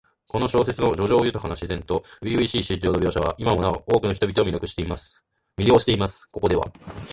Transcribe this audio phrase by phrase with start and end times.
[0.27, 5.21] この小説の叙情豊かな自然と初々しい心情の描写は、今なお多くの人々を魅了しています。
[6.31, 6.63] ここでは、